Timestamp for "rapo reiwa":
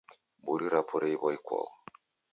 0.73-1.29